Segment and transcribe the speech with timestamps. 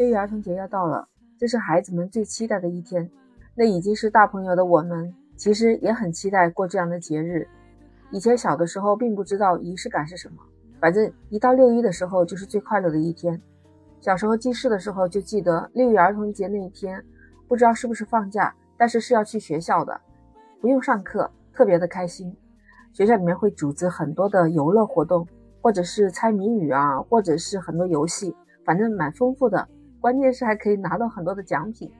[0.00, 1.06] 六一儿童节要到了，
[1.38, 3.06] 这是孩子们最期待的一天。
[3.54, 7.46] 那已经是大朋友的我们，其实也很期待过这样的节日。
[8.10, 10.36] 以前小的时候并不知道仪式感是什么，
[10.80, 13.38] 反正一到六一的时候就是最快乐的一天。
[14.00, 17.04] 小时候记事的时候就记得六一儿童节那一天，
[17.46, 20.00] 不知道是不是放假，但是是要去学校的，
[20.62, 22.34] 不用上课，特别的开心。
[22.94, 25.28] 学校里面会组织很多的游乐活动，
[25.60, 29.68] 或者是猜谜语啊，或者是很多游戏，反正蛮丰富的。
[30.00, 31.90] 关键是还可以拿到很多的奖品。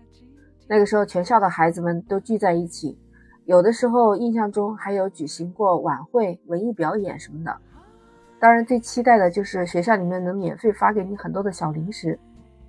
[0.67, 2.99] 那个时候全校的孩子们都聚在一起，
[3.45, 7.57] 有的时候印象中还有举行过晚会、文艺表演什么的。
[8.39, 12.19] 当然，最期待的就是学校里面能免费发给你很多的小零食。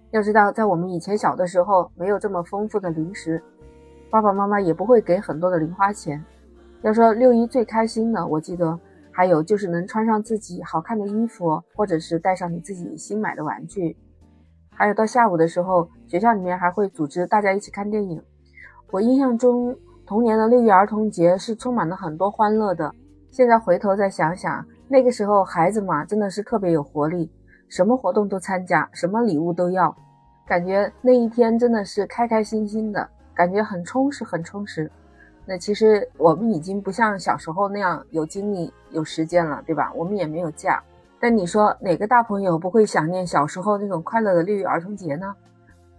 [0.10, 3.42] 要知道，在我们以前小的时候，没有这么丰富的零食，
[4.10, 6.22] 爸爸妈妈也不会给很多的零花钱。
[6.82, 8.78] 要说六一最开心的，我记得
[9.12, 13.96] 还有就是能穿上自己好看的衣服，或者是带上你自己新买的玩具。
[14.74, 18.22] 还有到下午的时候，学校里面还会组织大家一起看电影。
[18.92, 22.94] 我印象中，童年的六一儿童节是充满了很多欢乐的。
[23.30, 24.66] 现在回头再想想。
[24.88, 27.32] 那个时候孩子嘛，真的是特别有活力，
[27.70, 29.96] 什么活动都参加，什么礼物都要，
[30.46, 34.92] 感觉那一天真的是开开心心的，感觉很充实，很充实。
[35.46, 39.94] 那其实我们已经不像小时候那样有精力、有时间了，对吧？
[39.96, 40.84] 我们也没有假。
[41.22, 45.34] 但你说哪个大朋友不会想念小时候那种快乐的六一儿童节呢？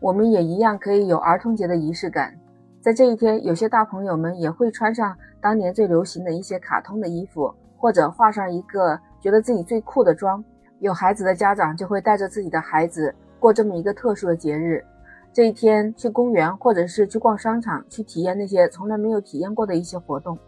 [0.01, 2.37] 我们也一样可以有儿童节的仪式感，
[2.81, 7.55] 在这一天，有些大朋友们也会穿上当年最流行的一些卡通的衣服。
[7.77, 10.45] 或者画上一个觉得自己最酷的妆，
[10.79, 14.81] 有孩子的家长就会带着自己的孩子过这么一个特殊的节日。
[15.33, 20.39] 这一天去公园，或者是去逛商场，去体验那些从来没有体验过的一些活动。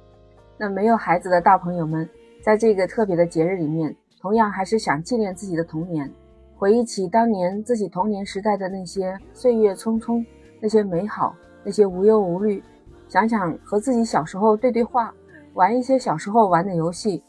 [0.56, 2.08] 那没有孩子的大朋友们，
[2.40, 3.92] 在这个特别的节日里面，
[4.24, 6.10] 同样还是想纪念自己的童年，
[6.56, 10.24] 回忆起当年自己童年时代的那些岁月匆匆，
[10.62, 12.64] 那些美好，那些无忧无虑，
[13.06, 15.12] 想想和自己小时候对对话。
[15.52, 17.22] 玩一些小时候玩的游戏，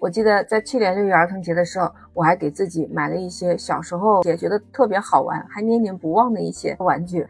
[0.00, 7.26] 我记得在去年六一儿童节的时候，我还给自己买了一些小时候也觉得特别好玩、还念念不忘的一些玩具。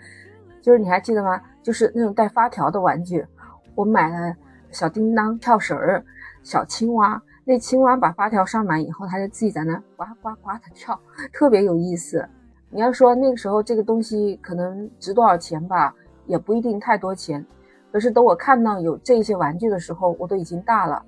[0.63, 1.43] 就是你还记得吗？
[1.61, 3.27] 就是那种带发条的玩具。
[3.75, 4.33] 我买了
[4.71, 6.05] 小叮当、跳绳儿、
[6.45, 7.21] 小青蛙。
[7.49, 11.01] 那青蛙把发条上满以后，它就自己在那呱呱呱的跳，
[11.33, 12.23] 特别有意思。
[12.69, 15.95] 你要说那个时候这个东西可能值多少钱吧，
[16.27, 17.43] 也不一定太多钱。
[17.91, 21.03] 可是等我看到有这些玩具的时候，我都已经大了，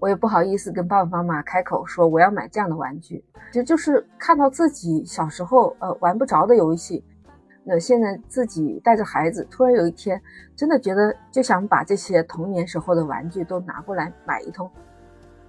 [0.00, 3.24] 我也不好意思跟爸爸妈妈开口说我要买这样的玩具。
[3.52, 7.04] 其实就是看到自己小时候呃玩不着的游戏，
[7.62, 10.20] 那现在自己带着孩子，突然有一天
[10.56, 14.68] 真的觉得就想把这些童年时候的玩具都拿过来买一通。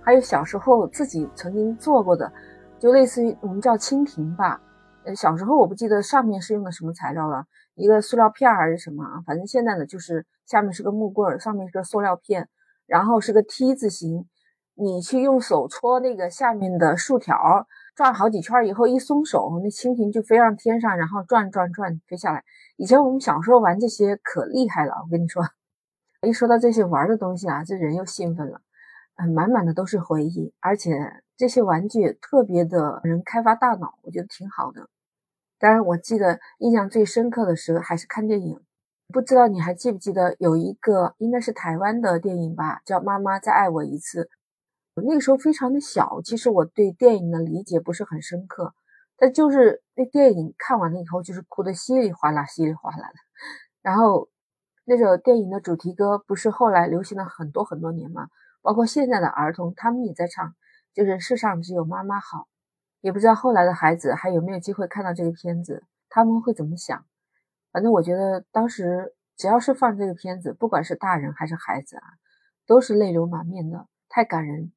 [0.03, 2.31] 还有小时候自己曾经做过的，
[2.79, 4.61] 就类似于我们叫蜻蜓吧。
[5.03, 7.45] 呃，小时候我不记得上面是用的什么材料了，
[7.75, 9.21] 一个塑料片还是什么啊？
[9.25, 12.49] 反正现在呢，就是下面是个木棍，上面是个塑料片，
[12.85, 14.27] 然后是个 T 字形。
[14.73, 22.43] 你去用手戳那个下面的竖条，转好几圈以后，一松手，那蜻蜓就飞上天上，然后转转转飞下来。
[22.77, 25.43] 以前我们小时候玩这些可厉害了，我跟你说，
[26.27, 28.61] 一说到这些玩的东西啊，这人又兴奋了，
[29.15, 31.23] 嗯，满满的都是回忆，而且。
[31.37, 34.87] 这些玩具特别的能开发大脑，我觉得挺好的。
[35.57, 38.59] 当然，我记得印象最深刻的时候还是看电影。
[39.11, 44.29] 不知道你还记不记得有一个应该是台湾的电影吧，叫《妈妈再爱我一次》。
[45.01, 48.75] 那个时候非常的小，其实我对电影的理解不是很深刻，
[49.17, 53.15] 但就是那电影看完了以后，就是哭得稀里哗啦、稀里哗啦的。
[53.81, 54.29] 然后
[54.85, 58.27] 那首电影的主题歌不是后来流行了很多很多年吗？
[58.61, 60.55] 包括现在的儿童，他们也在唱。
[60.93, 62.49] 就是世上只有妈妈好，
[62.99, 67.05] 也不知道后来的孩子还有没有机会看到这个片子，他们会怎么想？
[67.71, 72.03] 反正我觉得当时只要是放这个片子，不管是大人还是孩子啊，
[72.67, 74.73] 都是泪流满面的，太感人。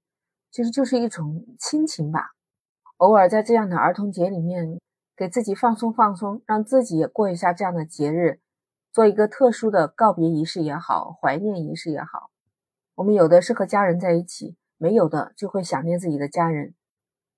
[0.52, 2.30] 其实就是一种亲情吧。
[2.98, 4.78] 偶尔在这样的儿童节里面，
[5.16, 8.40] 给自己放松放松，让自己也过一下这样的节日，
[8.92, 12.30] 做一个特殊的告别仪式也好，怀念仪式也好。
[12.96, 14.56] 我们有的是和家人在一起。
[14.76, 16.74] 没有的就会想念自己的家人。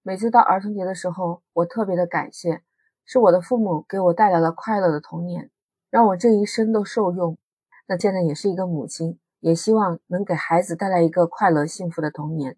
[0.03, 2.63] 每次到儿童节的时候，我特别的感谢，
[3.05, 5.51] 是我的父母给我带来了快乐的童年，
[5.91, 7.37] 让我这一生都受用。
[7.87, 12.57] 那现在也是一个母亲，也希望能给孩子带来一个快乐幸福的童年。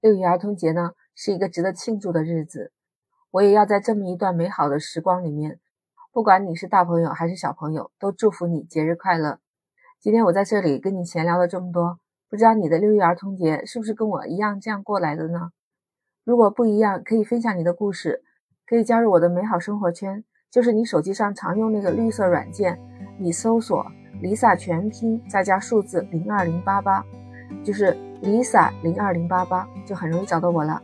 [0.00, 2.72] 六一儿童节呢，是一个值得庆祝的日子，
[3.30, 5.60] 我也要在这么一段美好的时光里面，
[6.12, 9.38] 不管你是大朋友还是小朋友，都祝福你节日快乐。
[10.00, 12.00] 今天我在这里跟你闲聊了这么多。
[12.28, 15.50] 不知道你的六一儿童节是不是跟我一样这样过来的呢？
[16.24, 18.22] 如果不一样，可以分享你的故事，
[18.66, 20.24] 可以加入我的美好生活圈。
[20.50, 22.78] 就是你手机上常用那个绿色软件，
[23.18, 23.84] 你搜索
[24.22, 27.04] Lisa 全拼再加数字零二零八八，
[27.62, 30.80] 就是 Lisa 零二零八八，就很容易找到我了。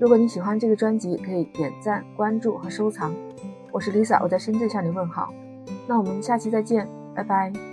[0.00, 3.14] 如果你喜欢这个专辑，可以点赞、关注和收藏。
[3.70, 5.32] 我是 Lisa，我在深圳向你问好。
[5.86, 7.67] 那我们下期再见，拜拜。